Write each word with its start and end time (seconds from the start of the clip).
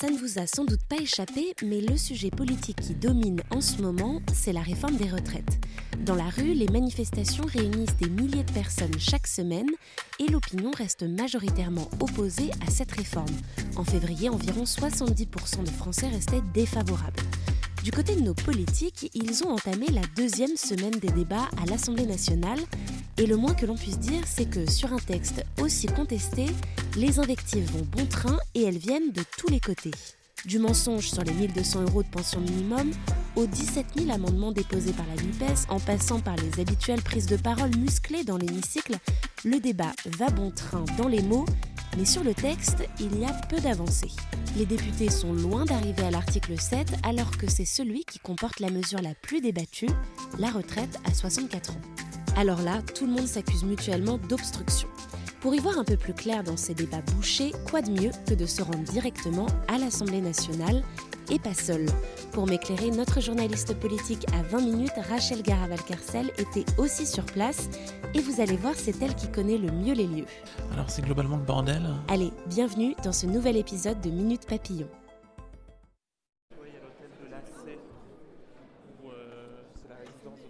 Ça 0.00 0.08
ne 0.08 0.16
vous 0.16 0.38
a 0.38 0.46
sans 0.46 0.64
doute 0.64 0.82
pas 0.88 0.96
échappé, 0.96 1.54
mais 1.62 1.82
le 1.82 1.98
sujet 1.98 2.30
politique 2.30 2.80
qui 2.80 2.94
domine 2.94 3.42
en 3.50 3.60
ce 3.60 3.82
moment, 3.82 4.22
c'est 4.32 4.54
la 4.54 4.62
réforme 4.62 4.96
des 4.96 5.10
retraites. 5.10 5.58
Dans 6.06 6.14
la 6.14 6.30
rue, 6.30 6.54
les 6.54 6.68
manifestations 6.68 7.44
réunissent 7.44 7.98
des 7.98 8.08
milliers 8.08 8.44
de 8.44 8.52
personnes 8.52 8.98
chaque 8.98 9.26
semaine 9.26 9.68
et 10.18 10.26
l'opinion 10.28 10.70
reste 10.70 11.02
majoritairement 11.02 11.90
opposée 12.00 12.50
à 12.66 12.70
cette 12.70 12.92
réforme. 12.92 13.26
En 13.76 13.84
février, 13.84 14.30
environ 14.30 14.64
70% 14.64 15.64
de 15.64 15.70
Français 15.70 16.08
restaient 16.08 16.40
défavorables. 16.54 17.20
Du 17.84 17.90
côté 17.92 18.16
de 18.16 18.22
nos 18.22 18.34
politiques, 18.34 19.10
ils 19.12 19.44
ont 19.44 19.50
entamé 19.50 19.86
la 19.88 20.02
deuxième 20.16 20.56
semaine 20.56 20.98
des 20.98 21.12
débats 21.12 21.50
à 21.62 21.66
l'Assemblée 21.66 22.06
nationale 22.06 22.60
et 23.20 23.26
le 23.26 23.36
moins 23.36 23.52
que 23.52 23.66
l'on 23.66 23.76
puisse 23.76 23.98
dire, 23.98 24.22
c'est 24.24 24.48
que 24.48 24.68
sur 24.68 24.94
un 24.94 24.98
texte 24.98 25.44
aussi 25.60 25.86
contesté, 25.86 26.46
les 26.96 27.18
invectives 27.18 27.70
vont 27.70 27.84
bon 27.84 28.06
train 28.06 28.38
et 28.54 28.62
elles 28.62 28.78
viennent 28.78 29.12
de 29.12 29.22
tous 29.36 29.48
les 29.50 29.60
côtés. 29.60 29.90
Du 30.46 30.58
mensonge 30.58 31.10
sur 31.10 31.22
les 31.22 31.34
1200 31.34 31.82
euros 31.82 32.02
de 32.02 32.08
pension 32.08 32.40
minimum 32.40 32.90
aux 33.36 33.44
17 33.44 33.86
000 33.98 34.10
amendements 34.10 34.52
déposés 34.52 34.94
par 34.94 35.04
la 35.06 35.22
NUPES, 35.22 35.66
en 35.68 35.78
passant 35.78 36.20
par 36.20 36.34
les 36.36 36.62
habituelles 36.62 37.02
prises 37.02 37.26
de 37.26 37.36
parole 37.36 37.76
musclées 37.76 38.24
dans 38.24 38.38
l'hémicycle, 38.38 38.96
le 39.44 39.60
débat 39.60 39.92
va 40.18 40.30
bon 40.30 40.50
train 40.50 40.86
dans 40.96 41.08
les 41.08 41.20
mots, 41.20 41.44
mais 41.98 42.06
sur 42.06 42.24
le 42.24 42.32
texte, 42.32 42.88
il 43.00 43.20
y 43.20 43.26
a 43.26 43.34
peu 43.50 43.60
d'avancées. 43.60 44.12
Les 44.56 44.64
députés 44.64 45.10
sont 45.10 45.34
loin 45.34 45.66
d'arriver 45.66 46.04
à 46.04 46.10
l'article 46.10 46.58
7 46.58 46.94
alors 47.02 47.36
que 47.36 47.50
c'est 47.50 47.66
celui 47.66 48.04
qui 48.04 48.18
comporte 48.18 48.60
la 48.60 48.70
mesure 48.70 49.02
la 49.02 49.14
plus 49.14 49.42
débattue, 49.42 49.90
la 50.38 50.48
retraite 50.48 50.98
à 51.04 51.12
64 51.12 51.72
ans. 51.72 52.09
Alors 52.36 52.62
là, 52.62 52.80
tout 52.94 53.06
le 53.06 53.12
monde 53.12 53.26
s'accuse 53.26 53.64
mutuellement 53.64 54.18
d'obstruction. 54.28 54.88
Pour 55.40 55.54
y 55.54 55.58
voir 55.58 55.78
un 55.78 55.84
peu 55.84 55.96
plus 55.96 56.14
clair 56.14 56.44
dans 56.44 56.56
ces 56.56 56.74
débats 56.74 57.02
bouchés, 57.14 57.52
quoi 57.70 57.80
de 57.82 57.90
mieux 57.90 58.10
que 58.28 58.34
de 58.34 58.46
se 58.46 58.62
rendre 58.62 58.84
directement 58.84 59.46
à 59.68 59.78
l'Assemblée 59.78 60.20
nationale 60.20 60.82
et 61.30 61.38
pas 61.38 61.54
seul. 61.54 61.86
Pour 62.32 62.46
m'éclairer, 62.46 62.90
notre 62.90 63.20
journaliste 63.20 63.74
politique 63.78 64.26
à 64.34 64.42
20 64.42 64.60
minutes, 64.60 64.92
Rachel 65.08 65.42
Garaval-Carcel, 65.42 66.30
était 66.38 66.64
aussi 66.76 67.06
sur 67.06 67.24
place 67.24 67.68
et 68.14 68.20
vous 68.20 68.40
allez 68.40 68.56
voir, 68.56 68.74
c'est 68.76 69.00
elle 69.00 69.14
qui 69.14 69.30
connaît 69.30 69.58
le 69.58 69.70
mieux 69.70 69.94
les 69.94 70.06
lieux. 70.06 70.26
Alors 70.72 70.90
c'est 70.90 71.02
globalement 71.02 71.36
le 71.36 71.44
bordel. 71.44 71.82
Allez, 72.08 72.32
bienvenue 72.46 72.94
dans 73.04 73.12
ce 73.12 73.26
nouvel 73.26 73.56
épisode 73.56 74.00
de 74.00 74.10
Minute 74.10 74.46
Papillon. 74.46 74.88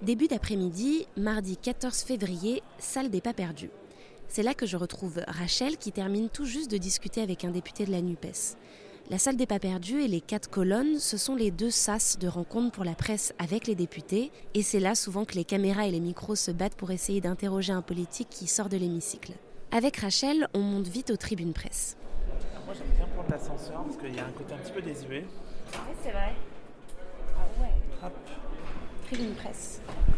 Début 0.02 0.28
d'après-midi, 0.28 1.06
mardi 1.18 1.58
14 1.58 2.04
février, 2.04 2.62
salle 2.78 3.10
des 3.10 3.20
pas 3.20 3.34
perdus. 3.34 3.68
C'est 4.28 4.42
là 4.42 4.54
que 4.54 4.64
je 4.64 4.78
retrouve 4.78 5.20
Rachel 5.28 5.76
qui 5.76 5.92
termine 5.92 6.30
tout 6.30 6.46
juste 6.46 6.70
de 6.70 6.78
discuter 6.78 7.20
avec 7.20 7.44
un 7.44 7.50
député 7.50 7.84
de 7.84 7.90
la 7.90 8.00
NUPES. 8.00 8.56
La 9.10 9.18
salle 9.18 9.36
des 9.36 9.44
pas 9.44 9.58
perdus 9.58 10.00
et 10.00 10.08
les 10.08 10.22
quatre 10.22 10.48
colonnes, 10.48 10.98
ce 10.98 11.18
sont 11.18 11.34
les 11.34 11.50
deux 11.50 11.70
sas 11.70 12.18
de 12.18 12.28
rencontre 12.28 12.72
pour 12.72 12.84
la 12.84 12.94
presse 12.94 13.34
avec 13.38 13.66
les 13.66 13.74
députés, 13.74 14.32
et 14.54 14.62
c'est 14.62 14.80
là 14.80 14.94
souvent 14.94 15.26
que 15.26 15.34
les 15.34 15.44
caméras 15.44 15.86
et 15.86 15.90
les 15.90 16.00
micros 16.00 16.36
se 16.36 16.50
battent 16.50 16.76
pour 16.76 16.92
essayer 16.92 17.20
d'interroger 17.20 17.74
un 17.74 17.82
politique 17.82 18.30
qui 18.30 18.46
sort 18.46 18.70
de 18.70 18.78
l'hémicycle. 18.78 19.32
Avec 19.70 19.98
Rachel, 19.98 20.48
on 20.54 20.60
monte 20.60 20.88
vite 20.88 21.10
aux 21.10 21.18
tribunes 21.18 21.52
presse. 21.52 21.98
Moi 22.64 22.72
j'aime 22.72 22.96
bien 22.96 23.06
prendre 23.14 23.30
l'ascenseur 23.30 23.84
parce 23.84 23.98
qu'il 23.98 24.14
y 24.14 24.18
a 24.18 24.24
un 24.24 24.32
côté 24.32 24.54
un 24.54 24.58
petit 24.58 24.72
peu 24.72 24.80
désuet. 24.80 25.26
Oui, 25.74 25.94
c'est 26.02 26.12
vrai. 26.12 26.34
Ah 27.36 27.62
ouais, 27.62 28.06
Hop. 28.06 28.12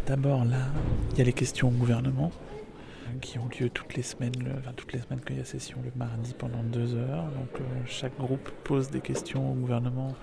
D'abord 0.06 0.44
là, 0.44 0.66
il 1.12 1.18
y 1.18 1.20
a 1.20 1.24
les 1.24 1.32
questions 1.32 1.68
au 1.68 1.72
gouvernement 1.72 2.30
qui 3.20 3.38
ont 3.38 3.48
lieu 3.48 3.70
toutes 3.70 3.94
les 3.94 4.02
semaines, 4.02 4.32
enfin 4.58 4.72
toutes 4.74 4.92
les 4.92 5.00
semaines 5.00 5.20
qu'il 5.20 5.36
y 5.36 5.40
a 5.40 5.44
session 5.44 5.78
le 5.84 5.92
mardi 5.96 6.34
pendant 6.36 6.62
deux 6.62 6.94
heures. 6.94 7.24
Donc 7.24 7.60
euh, 7.60 7.64
chaque 7.86 8.16
groupe 8.18 8.50
pose 8.64 8.90
des 8.90 9.00
questions 9.00 9.52
au 9.52 9.54
gouvernement 9.54 10.14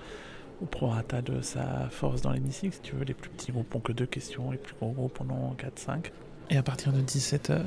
au 0.62 0.66
prorata 0.66 1.22
de 1.22 1.42
sa 1.42 1.90
force 1.90 2.22
dans 2.22 2.32
l'hémicycle. 2.32 2.76
Si 2.76 2.82
tu 2.82 2.96
veux, 2.96 3.06
les 3.06 3.14
plus 3.14 3.30
petits 3.30 3.52
groupes 3.52 3.74
ont 3.74 3.80
que 3.80 3.94
deux 3.94 4.06
questions, 4.06 4.52
les 4.52 4.58
plus 4.58 4.76
gros 4.76 4.92
groupes 4.92 5.22
en 5.22 5.30
ont 5.30 5.54
4-5. 5.54 6.12
Et 6.50 6.58
à 6.58 6.64
partir 6.64 6.92
de 6.92 7.02
17h, 7.02 7.62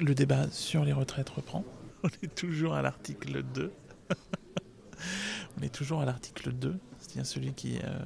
le 0.00 0.14
débat 0.14 0.48
sur 0.50 0.84
les 0.84 0.92
retraites 0.92 1.30
reprend. 1.30 1.64
On 2.04 2.08
est 2.22 2.34
toujours 2.34 2.74
à 2.74 2.82
l'article 2.82 3.42
2. 3.42 3.72
On 5.58 5.62
est 5.64 5.74
toujours 5.74 6.00
à 6.00 6.04
l'article 6.04 6.52
2, 6.52 6.76
c'est-à-dire 7.00 7.26
celui 7.26 7.52
qui 7.52 7.78
euh, 7.78 7.98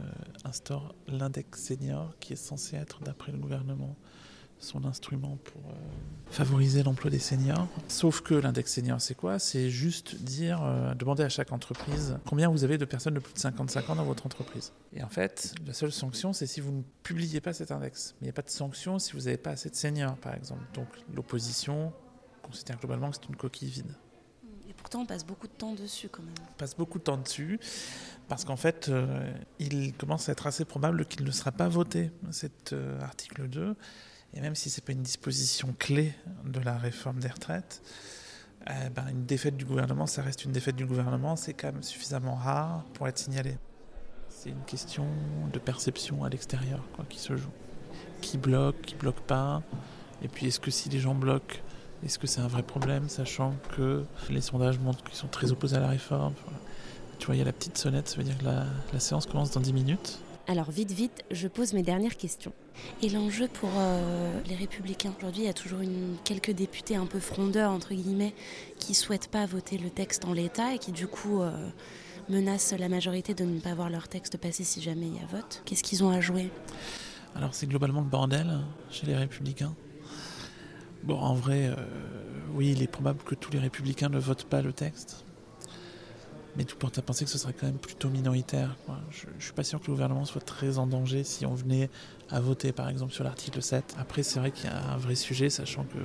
instaure 0.44 0.94
l'index 1.06 1.62
senior, 1.62 2.14
qui 2.18 2.32
est 2.32 2.36
censé 2.36 2.76
être, 2.76 3.02
d'après 3.02 3.30
le 3.30 3.36
gouvernement, 3.36 3.94
son 4.58 4.86
instrument 4.86 5.36
pour 5.44 5.60
euh, 5.68 5.74
favoriser 6.30 6.82
l'emploi 6.82 7.10
des 7.10 7.18
seniors. 7.18 7.68
Sauf 7.88 8.22
que 8.22 8.32
l'index 8.32 8.72
senior, 8.72 9.02
c'est 9.02 9.14
quoi? 9.14 9.38
C'est 9.38 9.68
juste 9.68 10.16
dire, 10.22 10.62
euh, 10.62 10.94
demander 10.94 11.24
à 11.24 11.28
chaque 11.28 11.52
entreprise 11.52 12.16
combien 12.26 12.48
vous 12.48 12.64
avez 12.64 12.78
de 12.78 12.86
personnes 12.86 13.14
de 13.14 13.20
plus 13.20 13.34
de 13.34 13.38
55 13.38 13.90
ans 13.90 13.96
dans 13.96 14.04
votre 14.04 14.24
entreprise. 14.24 14.72
Et 14.94 15.02
en 15.02 15.08
fait, 15.08 15.54
la 15.66 15.74
seule 15.74 15.92
sanction, 15.92 16.32
c'est 16.32 16.46
si 16.46 16.62
vous 16.62 16.72
ne 16.72 16.82
publiez 17.02 17.42
pas 17.42 17.52
cet 17.52 17.70
index. 17.70 18.14
Mais 18.14 18.26
il 18.26 18.28
n'y 18.28 18.30
a 18.30 18.34
pas 18.34 18.42
de 18.42 18.50
sanction 18.50 18.98
si 18.98 19.12
vous 19.12 19.24
n'avez 19.24 19.36
pas 19.36 19.50
assez 19.50 19.68
de 19.68 19.76
seniors, 19.76 20.16
par 20.16 20.34
exemple. 20.34 20.62
Donc 20.72 20.88
l'opposition 21.14 21.92
considère 22.42 22.78
globalement 22.78 23.10
que 23.10 23.16
c'est 23.16 23.28
une 23.28 23.36
coquille 23.36 23.68
vide 23.68 23.94
on 24.98 25.06
passe 25.06 25.24
beaucoup 25.24 25.46
de 25.46 25.52
temps 25.52 25.74
dessus 25.74 26.08
quand 26.08 26.22
même. 26.22 26.34
passe 26.58 26.76
beaucoup 26.76 26.98
de 26.98 27.04
temps 27.04 27.16
dessus 27.16 27.58
parce 28.28 28.44
qu'en 28.44 28.56
fait, 28.56 28.88
euh, 28.88 29.30
il 29.58 29.92
commence 29.94 30.28
à 30.28 30.32
être 30.32 30.46
assez 30.46 30.64
probable 30.64 31.04
qu'il 31.04 31.24
ne 31.24 31.30
sera 31.30 31.52
pas 31.52 31.68
voté, 31.68 32.10
cet 32.30 32.72
euh, 32.72 33.00
article 33.00 33.48
2. 33.48 33.76
Et 34.34 34.40
même 34.40 34.54
si 34.54 34.70
ce 34.70 34.80
n'est 34.80 34.84
pas 34.84 34.92
une 34.92 35.02
disposition 35.02 35.74
clé 35.78 36.14
de 36.44 36.60
la 36.60 36.78
réforme 36.78 37.18
des 37.20 37.28
retraites, 37.28 37.82
euh, 38.70 38.88
ben, 38.90 39.06
une 39.08 39.26
défaite 39.26 39.56
du 39.56 39.64
gouvernement, 39.64 40.06
ça 40.06 40.22
reste 40.22 40.44
une 40.44 40.52
défaite 40.52 40.76
du 40.76 40.86
gouvernement, 40.86 41.36
c'est 41.36 41.52
quand 41.52 41.72
même 41.72 41.82
suffisamment 41.82 42.36
rare 42.36 42.84
pour 42.94 43.08
être 43.08 43.18
signalé. 43.18 43.58
C'est 44.28 44.50
une 44.50 44.64
question 44.64 45.06
de 45.52 45.58
perception 45.58 46.24
à 46.24 46.30
l'extérieur 46.30 46.82
qui 47.08 47.18
se 47.18 47.36
joue. 47.36 47.52
Qui 48.22 48.38
bloque, 48.38 48.80
qui 48.80 48.94
bloque 48.94 49.20
pas 49.20 49.62
Et 50.22 50.28
puis 50.28 50.46
est-ce 50.46 50.60
que 50.60 50.70
si 50.70 50.88
les 50.88 51.00
gens 51.00 51.14
bloquent, 51.14 51.58
est-ce 52.04 52.18
que 52.18 52.26
c'est 52.26 52.40
un 52.40 52.48
vrai 52.48 52.62
problème, 52.62 53.08
sachant 53.08 53.54
que 53.76 54.04
les 54.30 54.40
sondages 54.40 54.78
montrent 54.78 55.02
qu'ils 55.04 55.14
sont 55.14 55.28
très 55.28 55.52
opposés 55.52 55.76
à 55.76 55.80
la 55.80 55.88
réforme? 55.88 56.34
Voilà. 56.44 56.58
Tu 57.18 57.26
vois, 57.26 57.36
il 57.36 57.38
y 57.38 57.42
a 57.42 57.44
la 57.44 57.52
petite 57.52 57.78
sonnette, 57.78 58.08
ça 58.08 58.16
veut 58.16 58.24
dire 58.24 58.36
que 58.38 58.44
la, 58.44 58.64
la 58.92 59.00
séance 59.00 59.26
commence 59.26 59.52
dans 59.52 59.60
10 59.60 59.72
minutes. 59.72 60.18
Alors 60.48 60.70
vite, 60.70 60.90
vite, 60.90 61.22
je 61.30 61.46
pose 61.46 61.72
mes 61.72 61.82
dernières 61.82 62.16
questions. 62.16 62.52
Et 63.00 63.08
l'enjeu 63.08 63.46
pour 63.48 63.70
euh, 63.76 64.40
les 64.46 64.56
républicains 64.56 65.12
aujourd'hui, 65.18 65.42
il 65.42 65.46
y 65.46 65.50
a 65.50 65.54
toujours 65.54 65.80
une, 65.80 66.16
quelques 66.24 66.50
députés 66.50 66.96
un 66.96 67.06
peu 67.06 67.20
frondeurs, 67.20 67.70
entre 67.70 67.94
guillemets, 67.94 68.34
qui 68.78 68.94
souhaitent 68.94 69.28
pas 69.28 69.46
voter 69.46 69.78
le 69.78 69.88
texte 69.88 70.24
en 70.24 70.32
l'état 70.32 70.74
et 70.74 70.78
qui 70.78 70.90
du 70.90 71.06
coup 71.06 71.42
euh, 71.42 71.52
menacent 72.28 72.74
la 72.76 72.88
majorité 72.88 73.34
de 73.34 73.44
ne 73.44 73.60
pas 73.60 73.74
voir 73.74 73.88
leur 73.88 74.08
texte 74.08 74.36
passer 74.36 74.64
si 74.64 74.82
jamais 74.82 75.06
il 75.06 75.14
y 75.14 75.20
a 75.20 75.26
vote. 75.26 75.62
Qu'est-ce 75.64 75.84
qu'ils 75.84 76.02
ont 76.02 76.10
à 76.10 76.20
jouer? 76.20 76.50
Alors 77.36 77.54
c'est 77.54 77.66
globalement 77.66 78.00
le 78.00 78.08
bordel 78.08 78.58
chez 78.90 79.06
les 79.06 79.16
républicains. 79.16 79.74
Bon, 81.04 81.18
en 81.18 81.34
vrai, 81.34 81.66
euh, 81.66 81.74
oui, 82.54 82.72
il 82.72 82.82
est 82.82 82.86
probable 82.88 83.22
que 83.24 83.34
tous 83.34 83.50
les 83.50 83.58
républicains 83.58 84.08
ne 84.08 84.18
votent 84.18 84.44
pas 84.44 84.62
le 84.62 84.72
texte. 84.72 85.24
Mais 86.56 86.64
tout 86.64 86.76
porte 86.76 86.98
à 86.98 87.02
penser 87.02 87.24
que 87.24 87.30
ce 87.30 87.38
serait 87.38 87.54
quand 87.54 87.66
même 87.66 87.78
plutôt 87.78 88.10
minoritaire. 88.10 88.76
quoi. 88.86 88.98
Je 89.10 89.26
ne 89.26 89.40
suis 89.40 89.52
pas 89.52 89.64
sûr 89.64 89.80
que 89.80 89.86
le 89.86 89.92
gouvernement 89.92 90.24
soit 90.24 90.42
très 90.42 90.78
en 90.78 90.86
danger 90.86 91.24
si 91.24 91.46
on 91.46 91.54
venait 91.54 91.88
à 92.30 92.40
voter, 92.40 92.72
par 92.72 92.88
exemple, 92.88 93.12
sur 93.12 93.24
l'article 93.24 93.62
7. 93.62 93.96
Après, 93.98 94.22
c'est 94.22 94.38
vrai 94.38 94.50
qu'il 94.50 94.66
y 94.66 94.72
a 94.72 94.92
un 94.92 94.96
vrai 94.96 95.14
sujet, 95.14 95.48
sachant 95.50 95.84
que 95.84 95.98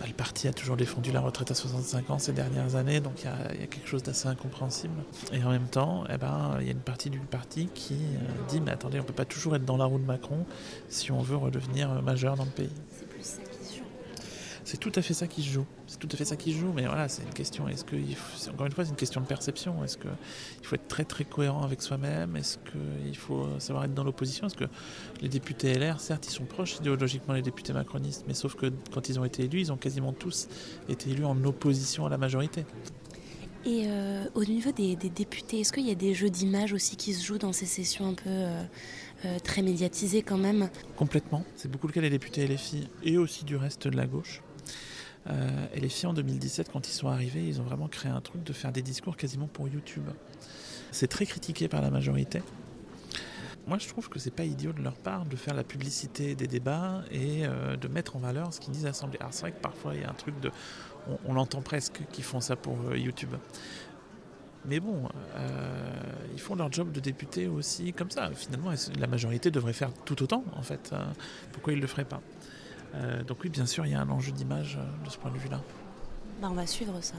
bah, 0.00 0.06
le 0.08 0.14
parti 0.14 0.48
a 0.48 0.52
toujours 0.52 0.76
défendu 0.76 1.12
la 1.12 1.20
retraite 1.20 1.50
à 1.50 1.54
65 1.54 2.10
ans 2.10 2.18
ces 2.18 2.32
dernières 2.32 2.74
années, 2.74 3.00
donc 3.00 3.20
il 3.20 3.26
y 3.26 3.28
a, 3.28 3.54
il 3.54 3.68
quelque 3.68 3.86
chose 3.86 4.02
d'assez 4.02 4.26
incompréhensible. 4.26 4.94
Et 5.32 5.44
en 5.44 5.50
même 5.50 5.68
temps, 5.68 6.04
eh 6.12 6.16
ben, 6.16 6.56
il 6.60 6.66
y 6.66 6.70
a 6.70 6.72
une 6.72 6.78
partie 6.78 7.10
du 7.10 7.20
parti 7.20 7.68
qui 7.72 7.94
euh, 7.94 8.18
dit, 8.48 8.60
mais 8.60 8.72
attendez, 8.72 8.98
on 8.98 9.02
ne 9.02 9.06
peut 9.06 9.12
pas 9.12 9.26
toujours 9.26 9.54
être 9.54 9.64
dans 9.64 9.76
la 9.76 9.84
roue 9.84 9.98
de 9.98 10.04
Macron 10.04 10.44
si 10.88 11.12
on 11.12 11.20
veut 11.20 11.36
redevenir 11.36 11.92
euh, 11.92 12.00
majeur 12.00 12.36
dans 12.36 12.44
le 12.44 12.50
pays. 12.50 12.72
C'est 12.90 13.08
plus. 13.08 13.51
C'est 14.72 14.78
tout 14.78 14.92
à 14.94 15.02
fait 15.02 15.12
ça 15.12 15.26
qui 15.26 15.42
se 15.42 15.50
joue. 15.50 15.66
C'est 15.86 15.98
tout 15.98 16.08
à 16.10 16.16
fait 16.16 16.24
ça 16.24 16.34
qui 16.34 16.50
se 16.50 16.56
joue. 16.56 16.72
Mais 16.72 16.86
voilà, 16.86 17.06
c'est 17.06 17.22
une 17.22 17.34
question. 17.34 17.68
Est-ce 17.68 17.84
que, 17.84 17.94
encore 18.50 18.64
une 18.64 18.72
fois, 18.72 18.86
c'est 18.86 18.90
une 18.92 18.96
question 18.96 19.20
de 19.20 19.26
perception. 19.26 19.84
Est-ce 19.84 19.98
qu'il 19.98 20.08
faut 20.62 20.76
être 20.76 20.88
très 20.88 21.04
très 21.04 21.26
cohérent 21.26 21.62
avec 21.62 21.82
soi-même? 21.82 22.36
Est-ce 22.36 22.56
qu'il 22.56 23.14
faut 23.18 23.46
savoir 23.58 23.84
être 23.84 23.92
dans 23.92 24.02
l'opposition? 24.02 24.46
Est-ce 24.46 24.56
que 24.56 24.64
les 25.20 25.28
députés 25.28 25.74
LR, 25.74 26.00
certes, 26.00 26.26
ils 26.26 26.32
sont 26.32 26.46
proches 26.46 26.78
idéologiquement 26.78 27.34
les 27.34 27.42
députés 27.42 27.74
macronistes, 27.74 28.24
mais 28.26 28.32
sauf 28.32 28.54
que 28.54 28.72
quand 28.94 29.10
ils 29.10 29.20
ont 29.20 29.26
été 29.26 29.44
élus, 29.44 29.60
ils 29.60 29.72
ont 29.72 29.76
quasiment 29.76 30.14
tous 30.14 30.48
été 30.88 31.10
élus 31.10 31.26
en 31.26 31.44
opposition 31.44 32.06
à 32.06 32.08
la 32.08 32.16
majorité. 32.16 32.64
Et 33.64 33.84
euh, 33.86 34.24
au 34.34 34.44
niveau 34.44 34.72
des, 34.72 34.96
députés, 34.96 35.60
est-ce 35.60 35.72
qu'il 35.72 35.86
y 35.86 35.90
a 35.90 35.94
des 35.94 36.14
jeux 36.14 36.30
d'image 36.30 36.72
aussi 36.72 36.96
qui 36.96 37.12
se 37.12 37.24
jouent 37.24 37.38
dans 37.38 37.52
ces 37.52 37.66
sessions 37.66 38.08
un 38.08 38.14
peu 38.14 38.28
euh, 38.28 38.62
euh, 39.24 39.38
très 39.38 39.62
médiatisées 39.62 40.22
quand 40.22 40.38
même? 40.38 40.68
Complètement. 40.96 41.44
C'est 41.54 41.70
beaucoup 41.70 41.86
le 41.86 41.92
cas 41.92 42.00
des 42.00 42.10
députés 42.10 42.46
LFI 42.46 42.88
et 43.04 43.18
aussi 43.18 43.44
du 43.44 43.56
reste 43.56 43.86
de 43.86 43.96
la 43.96 44.06
gauche. 44.06 44.42
LFI 45.26 46.06
en 46.06 46.14
2017, 46.14 46.70
quand 46.72 46.88
ils 46.88 46.92
sont 46.92 47.08
arrivés, 47.08 47.46
ils 47.46 47.60
ont 47.60 47.64
vraiment 47.64 47.88
créé 47.88 48.10
un 48.10 48.20
truc 48.20 48.42
de 48.42 48.52
faire 48.52 48.72
des 48.72 48.82
discours 48.82 49.16
quasiment 49.16 49.46
pour 49.46 49.68
YouTube. 49.68 50.08
C'est 50.90 51.08
très 51.08 51.26
critiqué 51.26 51.68
par 51.68 51.80
la 51.80 51.90
majorité. 51.90 52.42
Moi, 53.66 53.78
je 53.78 53.86
trouve 53.86 54.08
que 54.08 54.18
c'est 54.18 54.32
pas 54.32 54.44
idiot 54.44 54.72
de 54.72 54.82
leur 54.82 54.96
part 54.96 55.24
de 55.24 55.36
faire 55.36 55.54
la 55.54 55.62
publicité 55.62 56.34
des 56.34 56.48
débats 56.48 57.02
et 57.12 57.42
de 57.80 57.88
mettre 57.88 58.16
en 58.16 58.18
valeur 58.18 58.52
ce 58.52 58.58
qu'ils 58.58 58.72
disent 58.72 58.84
à 58.84 58.88
l'Assemblée. 58.88 59.18
Alors, 59.20 59.32
c'est 59.32 59.42
vrai 59.42 59.52
que 59.52 59.60
parfois, 59.60 59.94
il 59.94 60.00
y 60.00 60.04
a 60.04 60.10
un 60.10 60.14
truc 60.14 60.40
de 60.40 60.50
on, 61.24 61.32
l'entend 61.32 61.62
presque 61.62 62.00
qu'ils 62.12 62.24
font 62.24 62.40
ça 62.40 62.56
pour 62.56 62.76
euh, 62.88 62.96
YouTube. 62.96 63.34
Mais 64.64 64.78
bon, 64.78 65.08
euh, 65.36 65.92
ils 66.32 66.40
font 66.40 66.54
leur 66.54 66.70
job 66.70 66.92
de 66.92 67.00
député 67.00 67.48
aussi 67.48 67.92
comme 67.92 68.10
ça. 68.10 68.30
Finalement, 68.34 68.70
la 68.98 69.06
majorité 69.08 69.50
devrait 69.50 69.72
faire 69.72 69.92
tout 70.04 70.22
autant, 70.22 70.44
en 70.54 70.62
fait. 70.62 70.92
Hein. 70.92 71.12
Pourquoi 71.52 71.72
ils 71.72 71.76
ne 71.76 71.82
le 71.82 71.88
feraient 71.88 72.04
pas? 72.04 72.20
Euh, 72.94 73.22
Donc 73.24 73.38
oui, 73.44 73.50
bien 73.50 73.66
sûr, 73.66 73.86
il 73.86 73.92
y 73.92 73.94
a 73.94 74.00
un 74.00 74.10
enjeu 74.10 74.32
d'image 74.32 74.78
de 75.04 75.10
ce 75.10 75.18
point 75.18 75.30
de 75.30 75.38
vue-là. 75.38 75.60
Bah, 76.40 76.48
on 76.50 76.54
va 76.54 76.66
suivre 76.66 76.98
ça. 77.02 77.14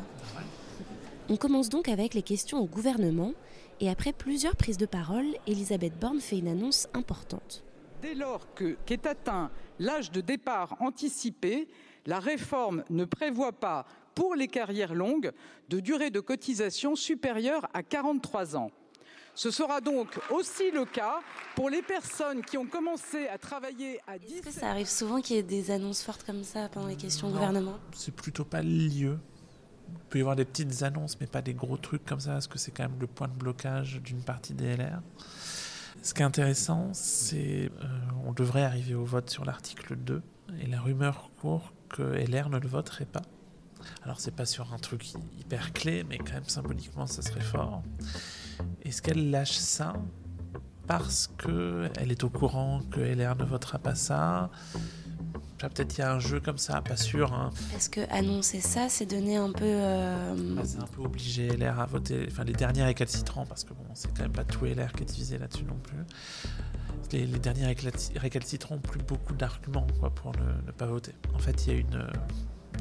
On 1.30 1.38
commence 1.38 1.70
donc 1.70 1.88
avec 1.88 2.14
les 2.14 2.22
questions 2.22 2.60
au 2.60 2.66
gouvernement. 2.66 3.34
Et 3.80 3.90
après 3.90 4.14
plusieurs 4.14 4.56
prises 4.56 4.78
de 4.78 4.86
parole, 4.86 5.26
Elisabeth 5.48 5.98
Borne 6.00 6.20
fait 6.20 6.38
une 6.38 6.48
annonce 6.48 6.88
importante. 6.94 7.64
Dès 8.02 8.16
lors 8.16 8.46
qu'est 8.86 9.08
atteint 9.08 9.50
l'âge 9.80 10.12
de 10.12 10.22
départ 10.22 10.76
anticipé, 10.80 11.68
la 12.06 12.20
réforme 12.20 12.84
ne 12.90 13.06
prévoit 13.06 13.54
pas, 13.54 13.86
pour 14.14 14.36
les 14.36 14.48
carrières 14.48 14.94
longues, 14.94 15.32
de 15.70 15.80
durée 15.80 16.12
de 16.12 16.20
cotisation 16.20 16.96
supérieure 16.96 17.68
à 17.74 17.82
43 17.82 18.58
ans. 18.58 18.72
Ce 19.36 19.50
sera 19.50 19.82
donc 19.82 20.20
aussi 20.30 20.70
le 20.72 20.86
cas 20.86 21.20
pour 21.56 21.70
les 21.70 21.82
personnes 21.82 22.44
qui 22.44 22.58
ont 22.58 22.68
commencé 22.68 23.28
à 23.28 23.38
travailler 23.38 24.00
à 24.08 24.20
10 24.20 24.34
Est-ce 24.34 24.42
que 24.44 24.52
ça 24.52 24.70
arrive 24.70 24.88
souvent 24.88 25.22
qu'il 25.22 25.36
y 25.36 25.40
ait 25.40 25.44
des 25.44 25.72
annonces 25.72 26.04
fortes 26.04 26.24
comme 26.24 26.44
ça 26.44 26.70
pendant 26.70 26.88
les 26.88 26.96
questions 26.96 27.30
au 27.30 27.32
gouvernement? 27.32 27.80
C'est 27.96 28.14
plutôt 28.14 28.46
pas 28.46 28.62
le 28.62 28.70
lieu. 28.70 29.20
Il 29.90 30.00
peut 30.10 30.20
y 30.20 30.22
avoir 30.22 30.36
des 30.36 30.46
petites 30.46 30.84
annonces, 30.84 31.20
mais 31.20 31.28
pas 31.28 31.42
des 31.42 31.54
gros 31.54 31.78
trucs 31.78 32.06
comme 32.06 32.20
ça, 32.20 32.34
parce 32.34 32.48
que 32.48 32.60
c'est 32.60 32.72
quand 32.72 32.84
même 32.84 33.00
le 33.00 33.08
point 33.08 33.28
de 33.28 33.34
blocage 33.34 34.00
d'une 34.04 34.22
partie 34.22 34.54
des 34.54 34.78
LR. 34.78 35.02
Ce 36.04 36.14
qui 36.14 36.22
est 36.22 36.26
intéressant, 36.26 36.90
c'est 36.94 37.72
qu'on 38.22 38.32
euh, 38.32 38.34
devrait 38.36 38.64
arriver 38.64 38.94
au 38.94 39.04
vote 39.04 39.30
sur 39.30 39.46
l'article 39.46 39.96
2, 39.96 40.22
et 40.62 40.68
la 40.68 40.80
rumeur 40.80 41.32
court 41.42 41.74
que 41.90 42.02
LR 42.02 42.50
ne 42.50 42.60
le 42.60 42.68
voterait 42.68 43.06
pas. 43.06 43.24
Alors 44.04 44.20
c'est 44.20 44.36
pas 44.36 44.46
sur 44.46 44.74
un 44.74 44.78
truc 44.78 45.06
hyper 45.40 45.74
clé, 45.74 46.04
mais 46.04 46.18
quand 46.18 46.34
même 46.34 46.48
symboliquement 46.48 47.08
ça 47.08 47.22
serait 47.22 47.42
fort. 47.42 47.84
Est-ce 48.84 49.02
qu'elle 49.02 49.32
lâche 49.32 49.58
ça 49.58 49.94
parce 50.88 51.28
qu'elle 51.38 52.12
est 52.12 52.24
au 52.24 52.30
courant 52.30 52.82
que 52.92 53.00
LR 53.00 53.36
ne 53.36 53.46
votera 53.46 53.80
pas 53.80 53.96
ça? 53.96 54.50
Peut-être 55.58 55.98
il 55.98 56.02
y 56.02 56.04
a 56.04 56.14
un 56.14 56.20
jeu 56.20 56.42
comme 56.42 56.58
ça, 56.58 56.82
pas 56.82 56.98
sûr. 56.98 57.34
Hein. 57.34 57.50
Est-ce 57.74 57.90
que 57.90 58.02
annoncer 58.12 58.60
ça, 58.60 58.90
c'est 58.90 59.06
donner 59.06 59.38
un 59.38 59.54
peu. 59.54 59.64
Euh, 59.64 60.36
bah, 60.56 60.64
c'est 60.66 60.80
un 60.80 60.88
peu 60.88 61.02
obligé 61.02 61.56
LR 61.56 61.80
à 61.80 61.86
voter. 61.86 62.28
Enfin, 62.30 62.44
les 62.44 62.52
derniers 62.52 62.84
récalcitrants, 62.84 63.46
parce 63.46 63.64
que 63.64 63.74
bon, 63.74 63.86
c'est 63.94 64.10
quand 64.10 64.24
même 64.24 64.34
pas 64.34 64.44
tout 64.44 64.66
LR 64.66 64.92
qui 64.92 65.04
est 65.04 65.06
divisé 65.06 65.38
là-dessus 65.38 65.64
non 65.64 65.78
plus 65.82 66.00
les, 67.14 67.40
derniers 67.40 67.76
récalcitrants 68.16 68.76
n'ont 68.76 68.82
plus 68.82 69.00
beaucoup 69.00 69.34
d'arguments 69.34 69.88
pour 70.16 70.32
ne, 70.34 70.72
pas 70.72 70.86
voter. 70.86 71.14
En 71.34 71.40
fait, 71.40 71.66
il 71.66 71.74
y 71.74 71.76
a 71.76 71.80
une, 71.80 72.08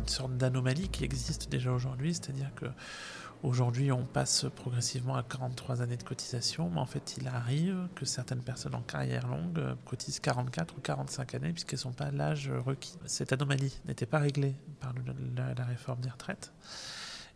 sorte 0.07 0.37
d'anomalie 0.37 0.89
qui 0.89 1.05
existe 1.05 1.49
déjà 1.51 1.71
aujourd'hui, 1.71 2.15
c'est-à-dire 2.15 2.51
que 2.57 2.67
Aujourd'hui, 3.43 3.91
on 3.91 4.05
passe 4.05 4.47
progressivement 4.55 5.17
à 5.17 5.25
43 5.25 5.83
années 5.83 5.97
de 5.97 6.05
cotisation, 6.05 6.71
mais 6.73 6.79
en 6.79 6.87
fait, 6.87 7.17
il 7.19 7.27
arrive 7.27 7.89
que 7.97 8.05
certaines 8.05 8.41
personnes 8.41 8.77
en 8.77 8.83
carrière 8.83 9.27
longue 9.27 9.61
cotisent 9.85 10.21
44 10.21 10.77
ou 10.79 10.81
45 10.81 11.35
années 11.35 11.53
puisqu'elles 11.53 11.79
ne 11.79 11.83
sont 11.83 11.93
pas 11.93 12.05
à 12.05 12.11
l'âge 12.13 12.53
requis. 12.65 12.97
Cette 13.05 13.33
anomalie 13.33 13.81
n'était 13.87 14.07
pas 14.07 14.21
réglée 14.21 14.55
par 14.79 14.95
la, 15.57 15.65
réforme 15.65 16.01
des 16.01 16.11
retraites. 16.11 16.53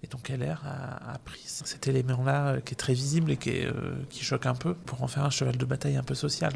Et 0.04 0.06
donc 0.06 0.28
LR 0.28 0.62
a, 0.64 1.18
pris 1.24 1.42
cet 1.44 1.88
élément-là 1.88 2.48
euh, 2.48 2.60
qui 2.60 2.74
est 2.74 2.76
très 2.76 2.94
visible 2.94 3.32
et 3.32 3.38
euh, 3.46 3.96
qui, 4.08 4.22
choque 4.22 4.46
un 4.46 4.54
peu 4.54 4.74
pour 4.74 5.02
en 5.02 5.08
faire 5.08 5.24
un 5.24 5.30
cheval 5.30 5.56
de 5.56 5.64
bataille 5.64 5.96
un 5.96 6.04
peu 6.04 6.14
social. 6.14 6.52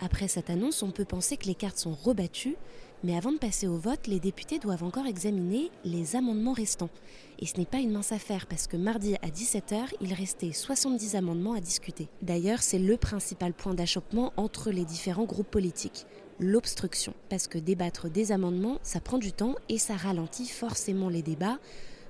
Après 0.00 0.28
cette 0.28 0.50
annonce, 0.50 0.82
on 0.82 0.90
peut 0.90 1.04
penser 1.06 1.38
que 1.38 1.46
les 1.46 1.54
cartes 1.54 1.78
sont 1.78 1.94
rebattues, 1.94 2.56
mais 3.04 3.16
avant 3.16 3.32
de 3.32 3.38
passer 3.38 3.66
au 3.66 3.76
vote, 3.76 4.06
les 4.06 4.20
députés 4.20 4.58
doivent 4.58 4.84
encore 4.84 5.06
examiner 5.06 5.70
les 5.84 6.16
amendements 6.16 6.52
restants. 6.52 6.90
Et 7.38 7.46
ce 7.46 7.58
n'est 7.58 7.66
pas 7.66 7.78
une 7.78 7.92
mince 7.92 8.12
affaire 8.12 8.46
parce 8.46 8.66
que 8.66 8.76
mardi 8.76 9.16
à 9.16 9.28
17h, 9.28 9.94
il 10.00 10.14
restait 10.14 10.52
70 10.52 11.16
amendements 11.16 11.54
à 11.54 11.60
discuter. 11.60 12.08
D'ailleurs, 12.22 12.62
c'est 12.62 12.78
le 12.78 12.96
principal 12.96 13.52
point 13.52 13.74
d'achoppement 13.74 14.32
entre 14.36 14.70
les 14.70 14.84
différents 14.84 15.24
groupes 15.24 15.50
politiques 15.50 16.06
l'obstruction. 16.42 17.14
Parce 17.28 17.46
que 17.46 17.58
débattre 17.58 18.10
des 18.10 18.32
amendements, 18.32 18.78
ça 18.82 19.00
prend 19.00 19.18
du 19.18 19.32
temps 19.32 19.54
et 19.68 19.78
ça 19.78 19.96
ralentit 19.96 20.48
forcément 20.48 21.08
les 21.08 21.22
débats, 21.22 21.58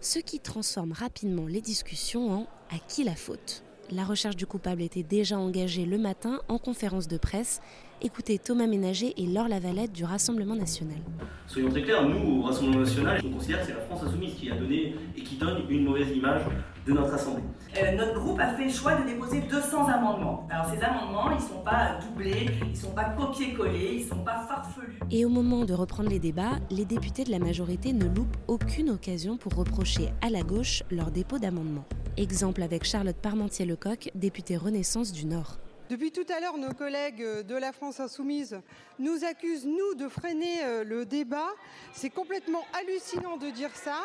ce 0.00 0.18
qui 0.18 0.40
transforme 0.40 0.92
rapidement 0.92 1.46
les 1.46 1.60
discussions 1.60 2.30
en 2.32 2.46
à 2.70 2.78
qui 2.88 3.04
la 3.04 3.14
faute. 3.14 3.62
La 3.90 4.04
recherche 4.04 4.36
du 4.36 4.46
coupable 4.46 4.80
était 4.80 5.02
déjà 5.02 5.38
engagée 5.38 5.84
le 5.84 5.98
matin 5.98 6.40
en 6.48 6.58
conférence 6.58 7.08
de 7.08 7.18
presse 7.18 7.60
Écoutez 8.04 8.36
Thomas 8.36 8.66
Ménager 8.66 9.14
et 9.16 9.26
Laure 9.26 9.46
Lavalette 9.46 9.92
du 9.92 10.04
Rassemblement 10.04 10.56
national. 10.56 10.98
Soyons 11.46 11.70
très 11.70 11.82
clairs, 11.82 12.04
nous, 12.08 12.40
au 12.40 12.42
Rassemblement 12.42 12.80
national, 12.80 13.20
on 13.24 13.30
considère 13.30 13.60
que 13.60 13.66
c'est 13.66 13.74
la 13.74 13.82
France 13.82 14.02
insoumise 14.02 14.34
qui 14.34 14.50
a 14.50 14.56
donné 14.56 14.96
et 15.16 15.22
qui 15.22 15.36
donne 15.36 15.62
une 15.70 15.84
mauvaise 15.84 16.10
image 16.10 16.42
de 16.84 16.92
notre 16.94 17.14
Assemblée. 17.14 17.44
Euh, 17.80 17.92
notre 17.96 18.18
groupe 18.18 18.40
a 18.40 18.54
fait 18.54 18.64
le 18.64 18.70
choix 18.70 18.96
de 18.96 19.06
déposer 19.06 19.42
200 19.42 19.86
amendements. 19.86 20.48
Alors 20.50 20.66
ces 20.74 20.82
amendements, 20.82 21.30
ils 21.30 21.44
ne 21.44 21.48
sont 21.48 21.62
pas 21.64 22.00
doublés, 22.04 22.48
ils 22.64 22.70
ne 22.70 22.74
sont 22.74 22.90
pas 22.90 23.04
copiés-collés, 23.04 23.98
ils 23.98 24.04
ne 24.04 24.08
sont 24.08 24.24
pas 24.24 24.48
farfelus. 24.48 24.98
Et 25.12 25.24
au 25.24 25.28
moment 25.28 25.64
de 25.64 25.72
reprendre 25.72 26.10
les 26.10 26.18
débats, 26.18 26.58
les 26.72 26.84
députés 26.84 27.22
de 27.22 27.30
la 27.30 27.38
majorité 27.38 27.92
ne 27.92 28.06
loupent 28.06 28.36
aucune 28.48 28.90
occasion 28.90 29.36
pour 29.36 29.54
reprocher 29.54 30.08
à 30.22 30.28
la 30.28 30.42
gauche 30.42 30.82
leur 30.90 31.12
dépôt 31.12 31.38
d'amendements. 31.38 31.84
Exemple 32.16 32.64
avec 32.64 32.82
Charlotte 32.82 33.16
Parmentier-Lecoq, 33.16 34.10
députée 34.16 34.56
Renaissance 34.56 35.12
du 35.12 35.24
Nord. 35.24 35.60
Depuis 35.92 36.10
tout 36.10 36.24
à 36.34 36.40
l'heure, 36.40 36.56
nos 36.56 36.72
collègues 36.72 37.22
de 37.22 37.54
la 37.54 37.70
France 37.70 38.00
insoumise 38.00 38.58
nous 38.98 39.24
accusent, 39.24 39.66
nous, 39.66 39.94
de 39.94 40.08
freiner 40.08 40.64
euh, 40.64 40.84
le 40.84 41.04
débat. 41.04 41.50
C'est 41.92 42.08
complètement 42.08 42.64
hallucinant 42.72 43.36
de 43.36 43.50
dire 43.50 43.76
ça. 43.76 44.00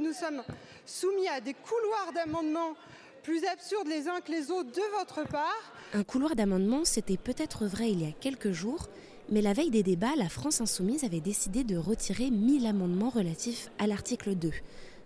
Nous 0.00 0.12
sommes 0.12 0.42
soumis 0.84 1.28
à 1.28 1.40
des 1.40 1.54
couloirs 1.54 2.12
d'amendements 2.12 2.74
plus 3.22 3.44
absurdes 3.44 3.86
les 3.86 4.08
uns 4.08 4.18
que 4.18 4.32
les 4.32 4.50
autres 4.50 4.72
de 4.72 4.98
votre 4.98 5.24
part. 5.28 5.72
Un 5.94 6.02
couloir 6.02 6.34
d'amendements, 6.34 6.84
c'était 6.84 7.18
peut-être 7.18 7.66
vrai 7.66 7.92
il 7.92 8.02
y 8.02 8.08
a 8.08 8.12
quelques 8.12 8.50
jours, 8.50 8.88
mais 9.30 9.42
la 9.42 9.52
veille 9.52 9.70
des 9.70 9.84
débats, 9.84 10.16
la 10.16 10.28
France 10.28 10.60
insoumise 10.60 11.04
avait 11.04 11.20
décidé 11.20 11.62
de 11.62 11.76
retirer 11.76 12.32
1000 12.32 12.66
amendements 12.66 13.10
relatifs 13.10 13.70
à 13.78 13.86
l'article 13.86 14.34
2, 14.34 14.50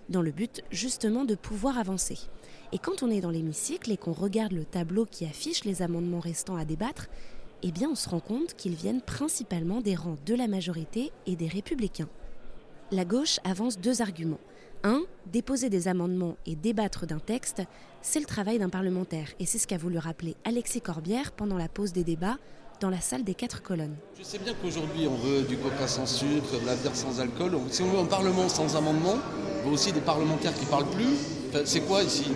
dans 0.08 0.22
le 0.22 0.30
but 0.30 0.62
justement 0.70 1.26
de 1.26 1.34
pouvoir 1.34 1.78
avancer. 1.78 2.16
Et 2.72 2.78
quand 2.78 3.02
on 3.02 3.10
est 3.10 3.20
dans 3.20 3.30
l'hémicycle 3.30 3.92
et 3.92 3.96
qu'on 3.96 4.12
regarde 4.12 4.52
le 4.52 4.64
tableau 4.64 5.06
qui 5.06 5.24
affiche 5.24 5.64
les 5.64 5.82
amendements 5.82 6.20
restants 6.20 6.56
à 6.56 6.64
débattre, 6.64 7.06
eh 7.62 7.72
bien 7.72 7.90
on 7.90 7.94
se 7.94 8.08
rend 8.08 8.20
compte 8.20 8.54
qu'ils 8.54 8.74
viennent 8.74 9.02
principalement 9.02 9.80
des 9.80 9.94
rangs 9.94 10.18
de 10.26 10.34
la 10.34 10.48
majorité 10.48 11.12
et 11.26 11.36
des 11.36 11.48
républicains. 11.48 12.08
La 12.90 13.04
gauche 13.04 13.40
avance 13.44 13.78
deux 13.78 14.02
arguments. 14.02 14.40
Un, 14.84 15.02
déposer 15.32 15.70
des 15.70 15.88
amendements 15.88 16.36
et 16.44 16.54
débattre 16.54 17.06
d'un 17.06 17.18
texte, 17.18 17.62
c'est 18.02 18.20
le 18.20 18.26
travail 18.26 18.58
d'un 18.58 18.68
parlementaire, 18.68 19.28
et 19.40 19.46
c'est 19.46 19.58
ce 19.58 19.66
qu'a 19.66 19.78
voulu 19.78 19.98
rappeler 19.98 20.36
Alexis 20.44 20.80
Corbière 20.80 21.32
pendant 21.32 21.56
la 21.56 21.68
pause 21.68 21.92
des 21.92 22.04
débats 22.04 22.38
dans 22.80 22.90
la 22.90 23.00
salle 23.00 23.24
des 23.24 23.34
quatre 23.34 23.62
colonnes. 23.62 23.96
Je 24.18 24.22
sais 24.22 24.38
bien 24.38 24.52
qu'aujourd'hui 24.60 25.08
on 25.08 25.16
veut 25.16 25.42
du 25.42 25.56
coca 25.56 25.88
sans 25.88 26.06
sucre, 26.06 26.60
de 26.60 26.66
la 26.66 26.76
bière 26.76 26.94
sans 26.94 27.20
alcool. 27.20 27.58
Si 27.70 27.82
on 27.82 27.90
veut 27.90 28.00
un 28.00 28.06
parlement 28.06 28.48
sans 28.48 28.76
amendement, 28.76 29.16
on 29.64 29.68
veut 29.68 29.74
aussi 29.74 29.92
des 29.92 30.00
parlementaires 30.00 30.54
qui 30.54 30.66
parlent 30.66 30.90
plus. 30.90 31.16
C'est 31.64 31.80
quoi 31.80 32.02
ici 32.02 32.26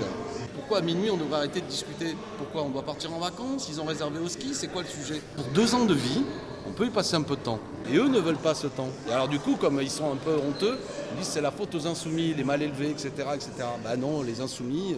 Pourquoi 0.55 0.79
à 0.79 0.81
minuit 0.81 1.11
on 1.11 1.17
devrait 1.17 1.39
arrêter 1.39 1.61
de 1.61 1.67
discuter 1.67 2.17
Pourquoi 2.39 2.62
on 2.62 2.71
doit 2.71 2.83
partir 2.83 3.12
en 3.12 3.19
vacances 3.19 3.69
Ils 3.69 3.81
ont 3.81 3.85
réservé 3.85 4.19
au 4.19 4.29
ski 4.29 4.50
C'est 4.55 4.69
quoi 4.69 4.83
le 4.83 4.89
sujet 4.89 5.21
Pour 5.37 5.47
deux 5.47 5.75
ans 5.75 5.85
de 5.85 5.95
vie, 5.95 6.23
on 6.67 6.73
peut 6.73 6.87
y 6.87 6.91
passer 6.91 7.17
un 7.17 7.23
peu 7.23 7.37
de 7.37 7.41
temps. 7.41 7.59
Et 7.91 7.97
eux 7.97 8.09
ne 8.09 8.19
veulent 8.19 8.37
pas 8.37 8.55
ce 8.55 8.67
temps. 8.67 8.89
Et 9.09 9.12
alors 9.12 9.29
du 9.29 9.39
coup, 9.39 9.57
comme 9.57 9.81
ils 9.81 9.91
sont 9.91 10.12
un 10.12 10.17
peu 10.17 10.37
honteux, 10.37 10.79
ils 11.12 11.19
disent 11.19 11.29
c'est 11.29 11.41
la 11.41 11.50
faute 11.50 11.75
aux 11.75 11.87
insoumis, 11.87 12.35
les 12.35 12.45
mal 12.45 12.62
élevés, 12.62 12.91
etc. 12.91 13.11
etc. 13.35 13.50
Bah 13.83 13.97
non, 13.97 14.23
les 14.23 14.41
insoumis, 14.41 14.97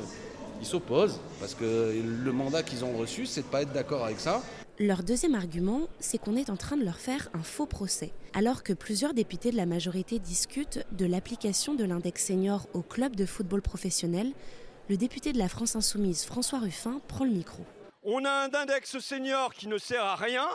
ils 0.61 0.67
s'opposent 0.67 1.19
parce 1.41 1.55
que 1.55 1.95
le 2.25 2.33
mandat 2.33 2.63
qu'ils 2.63 2.85
ont 2.85 2.97
reçu, 2.99 3.27
c'est 3.27 3.43
de 3.43 3.47
pas 3.47 3.63
être 3.63 3.73
d'accord 3.73 4.05
avec 4.05 4.21
ça. 4.21 4.43
Leur 4.79 5.03
deuxième 5.03 5.35
argument, 5.35 5.83
c'est 6.01 6.17
qu'on 6.17 6.35
est 6.35 6.49
en 6.49 6.57
train 6.57 6.79
de 6.79 6.85
leur 6.85 6.97
faire 6.97 7.29
un 7.35 7.43
faux 7.43 7.67
procès. 7.67 8.13
Alors 8.33 8.63
que 8.63 8.73
plusieurs 8.73 9.13
députés 9.13 9.51
de 9.51 9.57
la 9.57 9.67
majorité 9.67 10.19
discutent 10.19 10.85
de 10.93 11.05
l'application 11.05 11.75
de 11.75 11.85
l'index 11.85 12.25
senior 12.25 12.67
au 12.73 12.81
club 12.81 13.15
de 13.15 13.27
football 13.27 13.61
professionnel, 13.61 14.33
le 14.89 14.97
député 14.97 15.35
de 15.35 15.39
la 15.39 15.51
France 15.51 15.77
Insoumise, 15.77 16.25
François 16.25 16.59
Ruffin, 16.59 17.03
prend 17.07 17.27
le 17.27 17.33
micro. 17.33 17.65
On 18.03 18.25
a 18.25 18.31
un 18.31 18.55
index 18.55 18.99
senior 18.99 19.53
qui 19.53 19.69
ne 19.69 19.77
sert 19.77 20.03
à 20.03 20.17
rien, 20.17 20.49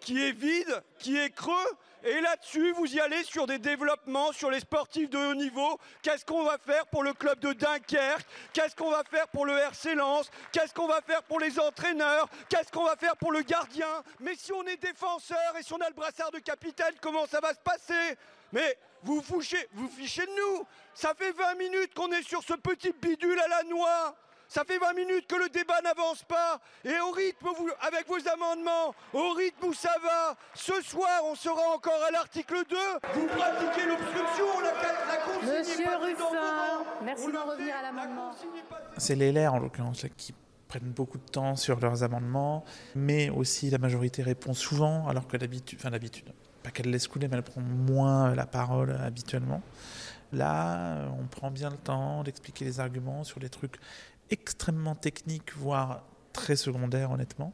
qui 0.00 0.24
est 0.24 0.32
vide, 0.32 0.82
qui 0.98 1.16
est 1.16 1.30
creux, 1.30 1.76
et 2.04 2.20
là-dessus, 2.20 2.72
vous 2.72 2.86
y 2.94 3.00
allez 3.00 3.24
sur 3.24 3.46
des 3.46 3.58
développements 3.58 4.32
sur 4.32 4.50
les 4.50 4.60
sportifs 4.60 5.10
de 5.10 5.18
haut 5.18 5.34
niveau. 5.34 5.78
Qu'est-ce 6.00 6.24
qu'on 6.24 6.44
va 6.44 6.56
faire 6.58 6.86
pour 6.86 7.02
le 7.02 7.12
club 7.12 7.40
de 7.40 7.52
Dunkerque? 7.52 8.24
Qu'est-ce 8.52 8.76
qu'on 8.76 8.90
va 8.90 9.02
faire 9.02 9.26
pour 9.28 9.44
le 9.44 9.58
RC 9.58 9.96
Lens? 9.96 10.30
Qu'est-ce 10.52 10.72
qu'on 10.72 10.86
va 10.86 11.00
faire 11.02 11.24
pour 11.24 11.40
les 11.40 11.58
entraîneurs? 11.58 12.28
Qu'est-ce 12.48 12.70
qu'on 12.70 12.84
va 12.84 12.94
faire 12.94 13.16
pour 13.16 13.32
le 13.32 13.42
gardien? 13.42 14.04
Mais 14.20 14.36
si 14.36 14.52
on 14.52 14.62
est 14.64 14.76
défenseur 14.76 15.56
et 15.58 15.62
si 15.62 15.72
on 15.72 15.80
a 15.80 15.88
le 15.88 15.94
brassard 15.94 16.30
de 16.30 16.38
capitaine, 16.38 16.94
comment 17.00 17.26
ça 17.26 17.40
va 17.40 17.52
se 17.52 17.60
passer? 17.60 18.16
Mais 18.52 18.78
vous 19.02 19.20
fichez, 19.20 19.68
vous 19.72 19.88
fichez 19.88 20.24
de 20.24 20.30
nous. 20.30 20.66
Ça 20.94 21.14
fait 21.14 21.32
20 21.32 21.54
minutes 21.56 21.94
qu'on 21.94 22.12
est 22.12 22.22
sur 22.22 22.42
ce 22.44 22.54
petit 22.54 22.92
bidule 22.92 23.40
à 23.40 23.48
la 23.48 23.62
noix 23.64 24.14
ça 24.48 24.64
fait 24.64 24.78
20 24.78 24.94
minutes 24.94 25.26
que 25.26 25.36
le 25.36 25.48
débat 25.50 25.80
n'avance 25.82 26.22
pas. 26.24 26.60
Et 26.84 26.98
au 27.00 27.12
rythme, 27.12 27.46
vous, 27.56 27.68
avec 27.86 28.08
vos 28.08 28.28
amendements, 28.28 28.94
au 29.12 29.32
rythme 29.34 29.66
où 29.66 29.74
ça 29.74 29.94
va, 30.02 30.36
ce 30.54 30.80
soir, 30.82 31.20
on 31.24 31.34
sera 31.34 31.74
encore 31.74 32.02
à 32.06 32.10
l'article 32.10 32.56
2. 32.68 32.76
Vous 33.14 33.26
pratiquez 33.26 33.86
l'obstruction, 33.86 34.60
la, 34.60 34.72
la 34.72 35.16
consigne 35.18 35.58
Monsieur 35.58 35.96
Ruffin, 35.96 36.84
merci 37.04 37.30
d'en 37.30 37.44
revenir 37.44 37.74
à 37.76 37.82
l'amendement. 37.82 38.30
C'est 38.96 39.14
les 39.14 39.32
LR, 39.32 39.54
en 39.54 39.58
l'occurrence, 39.58 40.06
qui 40.16 40.34
prennent 40.66 40.92
beaucoup 40.92 41.18
de 41.18 41.30
temps 41.30 41.56
sur 41.56 41.78
leurs 41.80 42.02
amendements, 42.02 42.64
mais 42.94 43.30
aussi 43.30 43.70
la 43.70 43.78
majorité 43.78 44.22
répond 44.22 44.54
souvent, 44.54 45.08
alors 45.08 45.26
que 45.26 45.36
l'habitude, 45.36 45.78
enfin 45.80 45.90
l'habitude, 45.90 46.26
pas 46.62 46.70
qu'elle 46.70 46.90
laisse 46.90 47.08
couler, 47.08 47.28
mais 47.28 47.36
elle 47.36 47.42
prend 47.42 47.60
moins 47.60 48.34
la 48.34 48.46
parole 48.46 48.92
habituellement. 49.02 49.62
Là, 50.32 51.08
on 51.18 51.26
prend 51.26 51.50
bien 51.50 51.70
le 51.70 51.78
temps 51.78 52.22
d'expliquer 52.22 52.66
les 52.66 52.80
arguments 52.80 53.24
sur 53.24 53.40
les 53.40 53.48
trucs 53.48 53.76
extrêmement 54.30 54.94
technique, 54.94 55.56
voire 55.56 56.04
très 56.32 56.56
secondaire, 56.56 57.10
honnêtement. 57.10 57.52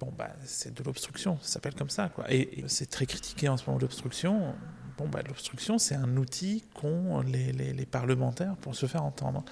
Bon, 0.00 0.12
bah, 0.16 0.30
c'est 0.44 0.74
de 0.74 0.82
l'obstruction, 0.82 1.38
ça 1.42 1.54
s'appelle 1.54 1.74
comme 1.74 1.90
ça, 1.90 2.08
quoi. 2.08 2.32
Et, 2.32 2.64
c'est 2.66 2.90
très 2.90 3.06
critiqué 3.06 3.48
en 3.48 3.56
ce 3.56 3.64
moment, 3.66 3.78
l'obstruction. 3.78 4.54
Bon, 4.98 5.08
bah, 5.08 5.20
l'obstruction, 5.26 5.78
c'est 5.78 5.94
un 5.94 6.16
outil 6.16 6.64
qu'ont 6.74 7.20
les, 7.20 7.52
les, 7.52 7.86
parlementaires 7.86 8.56
pour 8.56 8.74
se 8.74 8.86
faire 8.86 9.04
entendre. 9.04 9.44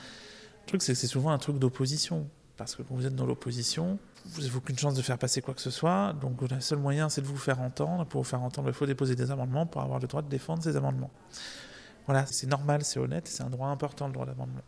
Le 0.63 0.67
truc, 0.67 0.83
c'est 0.83 0.95
que 0.95 0.99
c'est 0.99 1.07
souvent 1.07 1.31
un 1.31 1.39
truc 1.39 1.59
d'opposition. 1.59 2.29
Parce 2.57 2.77
que 2.77 2.83
quand 2.83 2.95
vous 2.95 3.05
êtes 3.05 3.17
dans 3.17 3.27
l'opposition, 3.27 3.99
vous 4.27 4.43
n'avez 4.43 4.57
aucune 4.57 4.79
chance 4.79 4.95
de 4.95 5.03
faire 5.03 5.19
passer 5.19 5.43
quoi 5.43 5.55
que 5.55 5.61
ce 5.61 5.71
soit. 5.71 6.13
Donc, 6.13 6.41
le 6.41 6.61
seul 6.61 6.79
moyen, 6.79 7.09
c'est 7.09 7.21
de 7.21 7.27
vous 7.27 7.37
faire 7.37 7.61
entendre. 7.61 8.07
Pour 8.07 8.23
vous 8.23 8.29
faire 8.29 8.43
entendre, 8.43 8.69
il 8.69 8.75
faut 8.75 8.87
déposer 8.87 9.17
des 9.17 9.31
amendements 9.31 9.67
pour 9.67 9.83
avoir 9.83 9.99
le 9.99 10.07
droit 10.07 10.23
de 10.23 10.29
défendre 10.29 10.63
ces 10.63 10.77
amendements. 10.77 11.11
Voilà, 12.07 12.27
c'est 12.27 12.47
normal, 12.47 12.85
c'est 12.85 13.01
honnête, 13.01 13.27
c'est 13.27 13.43
un 13.43 13.51
droit 13.51 13.69
important, 13.69 14.07
le 14.07 14.13
droit 14.13 14.27
d'amendement. 14.27 14.63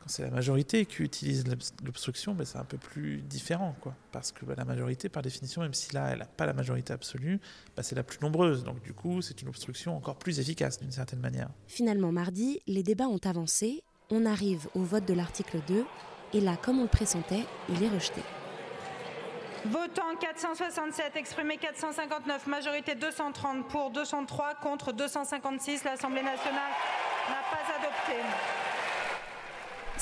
Quand 0.00 0.08
c'est 0.08 0.22
la 0.22 0.30
majorité 0.30 0.86
qui 0.86 1.02
utilise 1.02 1.44
l'obstruction, 1.84 2.34
ben 2.34 2.46
c'est 2.46 2.56
un 2.56 2.64
peu 2.64 2.78
plus 2.78 3.18
différent, 3.18 3.76
quoi. 3.80 3.94
Parce 4.12 4.32
que 4.32 4.46
ben, 4.46 4.54
la 4.56 4.64
majorité, 4.64 5.10
par 5.10 5.22
définition, 5.22 5.60
même 5.60 5.74
si 5.74 5.94
là, 5.94 6.08
elle 6.12 6.20
n'a 6.20 6.24
pas 6.24 6.46
la 6.46 6.54
majorité 6.54 6.92
absolue, 6.94 7.38
ben, 7.76 7.82
c'est 7.82 7.94
la 7.94 8.02
plus 8.02 8.18
nombreuse. 8.20 8.64
Donc 8.64 8.82
du 8.82 8.94
coup, 8.94 9.20
c'est 9.20 9.42
une 9.42 9.48
obstruction 9.48 9.94
encore 9.94 10.16
plus 10.16 10.40
efficace 10.40 10.80
d'une 10.80 10.90
certaine 10.90 11.20
manière. 11.20 11.50
Finalement, 11.68 12.12
mardi, 12.12 12.60
les 12.66 12.82
débats 12.82 13.08
ont 13.08 13.20
avancé. 13.24 13.82
On 14.10 14.24
arrive 14.24 14.68
au 14.74 14.82
vote 14.82 15.04
de 15.04 15.14
l'article 15.14 15.60
2. 15.68 15.84
Et 16.32 16.40
là, 16.40 16.56
comme 16.56 16.78
on 16.78 16.84
le 16.84 16.88
pressentait, 16.88 17.44
il 17.68 17.82
est 17.82 17.88
rejeté. 17.88 18.22
Votant 19.66 20.16
467, 20.18 21.16
exprimé 21.16 21.58
459, 21.58 22.46
majorité 22.46 22.94
230 22.94 23.68
pour 23.68 23.90
203 23.90 24.54
contre 24.54 24.92
256. 24.92 25.84
L'Assemblée 25.84 26.22
nationale 26.22 26.72
n'a 27.28 27.42
pas 27.50 27.60
adopté. 27.78 28.69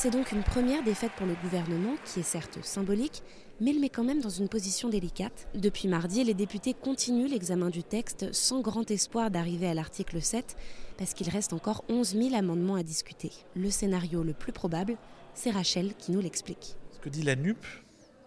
C'est 0.01 0.11
donc 0.11 0.31
une 0.31 0.45
première 0.45 0.85
défaite 0.85 1.11
pour 1.17 1.27
le 1.27 1.35
gouvernement, 1.35 1.97
qui 2.05 2.21
est 2.21 2.23
certes 2.23 2.63
symbolique, 2.63 3.25
mais 3.61 3.73
il 3.73 3.81
met 3.81 3.89
quand 3.89 4.05
même 4.05 4.21
dans 4.21 4.29
une 4.29 4.49
position 4.49 4.89
délicate. 4.89 5.49
Depuis 5.57 5.89
mardi, 5.89 6.23
les 6.23 6.35
députés 6.35 6.73
continuent 6.73 7.27
l'examen 7.27 7.69
du 7.69 7.83
texte 7.83 8.33
sans 8.33 8.61
grand 8.61 8.89
espoir 8.93 9.33
d'arriver 9.33 9.67
à 9.67 9.75
l'article 9.75 10.23
7, 10.23 10.57
parce 10.99 11.15
qu'il 11.15 11.29
reste 11.29 11.53
encore 11.53 11.83
11 11.89 12.11
000 12.11 12.37
amendements 12.37 12.77
à 12.77 12.85
discuter. 12.85 13.33
Le 13.57 13.71
scénario 13.71 14.23
le 14.23 14.35
plus 14.35 14.53
probable, 14.53 14.97
c'est 15.35 15.51
Rachel 15.51 15.93
qui 15.97 16.13
nous 16.13 16.21
l'explique. 16.21 16.77
Ce 16.93 17.01
que 17.01 17.09
dit 17.09 17.23
la 17.23 17.35
NUP, 17.35 17.67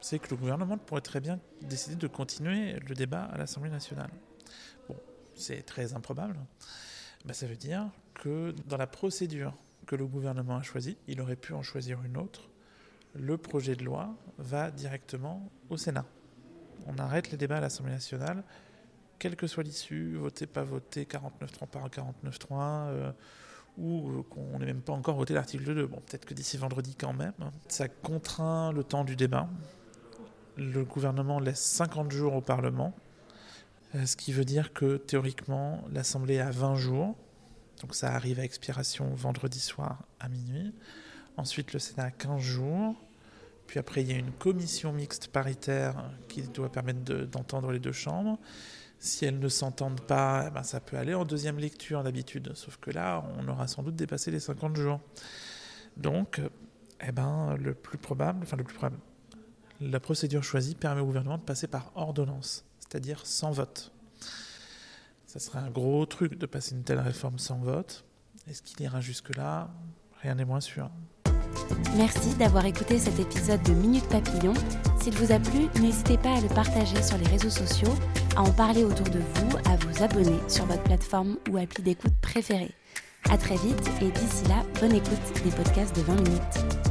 c'est 0.01 0.20
que 0.20 0.30
le 0.30 0.36
gouvernement 0.36 0.78
pourrait 0.78 1.00
très 1.00 1.22
bien 1.22 1.40
décider 1.62 1.96
de 1.96 2.08
continuer 2.08 2.82
le 2.86 2.96
débat 2.96 3.24
à 3.32 3.38
l'Assemblée 3.38 3.72
nationale. 3.72 4.12
Bon, 4.90 4.98
c'est 5.36 5.66
très 5.66 5.94
improbable. 5.94 6.36
Ben, 7.24 7.32
ça 7.32 7.46
veut 7.48 7.56
dire 7.56 7.90
que 8.13 8.54
dans 8.68 8.75
la 8.75 8.88
procédure 8.88 9.54
que 9.92 9.98
le 9.98 10.08
gouvernement 10.08 10.56
a 10.56 10.62
choisi, 10.62 10.98
il 11.10 11.20
aurait 11.20 11.36
pu 11.36 11.52
en 11.52 11.62
choisir 11.62 12.02
une 12.06 12.16
autre. 12.16 12.50
Le 13.14 13.38
projet 13.38 13.76
de 13.76 13.84
loi 13.84 14.16
va 14.38 14.72
directement 14.72 15.52
au 15.70 15.76
Sénat. 15.76 16.06
On 16.88 16.98
arrête 16.98 17.30
les 17.30 17.36
débats 17.36 17.58
à 17.58 17.60
l'Assemblée 17.60 17.92
nationale, 17.92 18.42
quelle 19.20 19.36
que 19.36 19.48
soit 19.48 19.64
l'issue, 19.64 20.16
voter, 20.16 20.48
pas 20.48 20.64
voter, 20.64 21.04
49.3 21.04 21.68
par 21.68 21.90
49.3, 21.90 22.88
euh, 22.88 23.12
ou 23.78 24.12
euh, 24.12 24.24
qu'on 24.24 24.60
n'ait 24.60 24.66
même 24.66 24.82
pas 24.82 24.94
encore 24.94 25.18
voté 25.18 25.34
l'article 25.34 25.66
2. 25.76 25.88
Bon, 25.88 25.98
peut-être 25.98 26.24
que 26.24 26.34
d'ici 26.34 26.56
vendredi 26.56 26.96
quand 26.96 27.12
même. 27.12 27.34
Ça 27.68 27.90
contraint 27.90 28.72
le 28.72 28.86
temps 28.86 29.04
du 29.04 29.18
débat. 29.18 29.50
Le 30.56 30.86
gouvernement 30.86 31.42
laisse 31.42 31.60
50 31.60 32.14
jours 32.14 32.34
au 32.34 32.42
Parlement, 32.42 32.96
euh, 33.96 34.06
ce 34.06 34.16
qui 34.16 34.32
veut 34.32 34.46
dire 34.46 34.72
que 34.72 34.96
théoriquement, 34.96 35.84
l'Assemblée 35.92 36.40
a 36.40 36.50
20 36.50 36.76
jours 36.76 37.18
donc 37.82 37.96
ça 37.96 38.14
arrive 38.14 38.40
à 38.40 38.44
expiration 38.44 39.14
vendredi 39.16 39.60
soir 39.60 40.04
à 40.20 40.30
minuit. 40.30 40.74
Ensuite, 41.38 41.74
le 41.74 41.80
Sénat 41.80 42.06
a 42.06 42.12
15 42.12 42.40
jours. 42.40 42.96
Puis 43.68 43.80
après, 43.80 44.02
il 44.02 44.12
y 44.12 44.14
a 44.14 44.18
une 44.18 44.32
commission 44.32 44.92
mixte 44.92 45.30
paritaire 45.30 46.12
qui 46.28 46.42
doit 46.42 46.72
permettre 46.72 47.00
d'entendre 47.26 47.72
les 47.72 47.80
deux 47.80 47.94
chambres. 47.94 48.38
Si 49.00 49.26
elles 49.26 49.40
ne 49.40 49.48
s'entendent 49.48 50.02
pas, 50.02 50.46
eh 50.48 50.52
ben, 50.52 50.62
ça 50.62 50.80
peut 50.80 50.98
aller 50.98 51.14
en 51.14 51.26
deuxième 51.26 51.58
lecture 51.58 52.04
d'habitude. 52.04 52.52
Sauf 52.54 52.78
que 52.78 52.92
là, 52.92 53.24
on 53.40 53.48
aura 53.48 53.68
sans 53.68 53.82
doute 53.82 53.96
dépassé 53.96 54.30
les 54.30 54.40
50 54.40 54.76
jours. 54.76 55.00
Donc, 55.98 56.42
eh 57.02 57.12
ben, 57.12 57.56
le 57.56 57.74
plus 57.74 57.98
probable, 57.98 58.42
enfin 58.44 58.58
le 58.58 58.64
plus 58.64 58.76
probable, 58.76 59.00
la 59.80 60.00
procédure 60.00 60.44
choisie 60.44 60.76
permet 60.76 61.02
au 61.02 61.06
gouvernement 61.06 61.40
de 61.40 61.44
passer 61.44 61.66
par 61.66 61.92
ordonnance, 61.96 62.66
c'est-à-dire 62.80 63.26
sans 63.26 63.52
vote. 63.52 63.92
Ça 65.32 65.40
serait 65.40 65.60
un 65.60 65.70
gros 65.70 66.06
truc 66.06 66.38
de 66.38 66.46
passer 66.46 66.76
une 66.76 66.84
telle 66.84 67.00
réforme 67.00 67.40
sans 67.40 67.58
vote. 67.58 68.04
Est-ce 68.50 68.62
qu'il 68.62 68.82
ira 68.82 69.00
jusque-là? 69.00 69.70
Rien 70.22 70.36
n'est 70.36 70.44
moins 70.44 70.60
sûr. 70.60 70.92
Merci 71.96 72.36
d'avoir 72.36 72.66
écouté 72.66 73.00
cet 73.00 73.18
épisode 73.18 73.64
de 73.64 73.72
Minute 73.72 74.06
Papillon. 74.10 74.54
S'il 75.02 75.14
vous 75.14 75.32
a 75.32 75.40
plu, 75.40 75.70
n'hésitez 75.82 76.18
pas 76.18 76.36
à 76.36 76.42
le 76.42 76.50
partager 76.50 77.02
sur 77.02 77.18
les 77.18 77.28
réseaux 77.28 77.50
sociaux, 77.50 77.94
à 78.36 78.42
en 78.42 78.52
parler 78.52 78.84
autour 78.84 79.08
de 79.08 79.20
vous, 79.20 79.58
à 79.72 79.78
vous 79.78 80.04
abonner 80.04 80.38
sur 80.50 80.66
votre 80.66 80.84
plateforme 80.84 81.38
ou 81.50 81.56
appli 81.56 81.82
d'écoute 81.82 82.14
préférée. 82.22 82.76
À 83.30 83.38
très 83.38 83.56
vite 83.56 83.90
et 84.02 84.12
d'ici 84.12 84.44
là, 84.50 84.66
bonne 84.82 84.96
écoute 84.96 85.44
des 85.46 85.52
podcasts 85.52 85.96
de 85.96 86.02
20 86.02 86.16
minutes. 86.16 86.91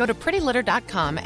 Go 0.00 0.06
to 0.06 0.14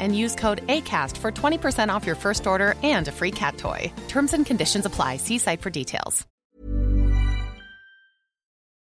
and 0.01 0.13
use 0.13 0.35
code 0.35 0.61
ACAST 0.67 1.17
for 1.17 1.31
20% 1.31 1.87
off 1.87 2.05
your 2.05 2.17
first 2.17 2.45
order 2.45 2.75
and 2.83 3.07
a 3.07 3.11
free 3.11 3.31
cat 3.31 3.57
toy. 3.57 3.89
Terms 4.09 4.33
and 4.33 4.45
conditions 4.45 4.85
apply. 4.85 5.15
See 5.17 5.39
site 5.39 5.61
for 5.61 5.71
details. 5.71 6.25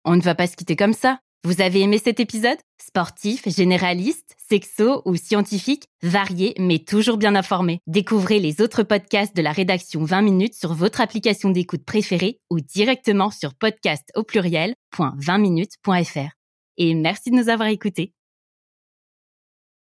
On 0.04 0.16
ne 0.16 0.22
va 0.22 0.34
pas 0.34 0.46
se 0.46 0.56
quitter 0.56 0.76
comme 0.76 0.92
ça. 0.92 1.18
Vous 1.44 1.62
avez 1.62 1.80
aimé 1.80 1.96
cet 1.98 2.20
épisode? 2.20 2.58
Sportif, 2.78 3.48
généraliste, 3.48 4.36
sexo 4.50 5.00
ou 5.06 5.16
scientifique, 5.16 5.86
varié 6.02 6.52
mais 6.58 6.80
toujours 6.80 7.16
bien 7.16 7.34
informé. 7.34 7.80
Découvrez 7.86 8.40
les 8.40 8.60
autres 8.60 8.82
podcasts 8.82 9.34
de 9.36 9.42
la 9.42 9.52
rédaction 9.52 10.04
20 10.04 10.20
minutes 10.22 10.54
sur 10.54 10.74
votre 10.74 11.00
application 11.00 11.48
d'écoute 11.50 11.86
préférée 11.86 12.40
ou 12.50 12.60
directement 12.60 13.30
sur 13.30 13.54
podcast 13.54 14.10
au 14.16 14.22
pluriel.20minutes.fr. 14.22 16.30
Et 16.76 16.94
merci 16.94 17.30
de 17.30 17.36
nous 17.36 17.48
avoir 17.48 17.68
écoutés. 17.68 18.12